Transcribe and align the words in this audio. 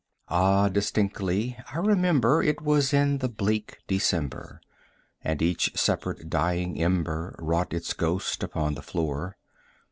Ah, 0.29 0.67
distinctly 0.67 1.59
I 1.71 1.77
remember 1.77 2.41
it 2.41 2.59
was 2.59 2.91
in 2.91 3.19
the 3.19 3.29
bleak 3.29 3.77
December, 3.85 4.59
And 5.23 5.43
each 5.43 5.73
separate 5.79 6.27
dying 6.27 6.81
ember 6.81 7.35
wrought 7.37 7.71
its 7.71 7.93
ghost 7.93 8.41
upon 8.41 8.73
the 8.73 8.81
floor. 8.81 9.37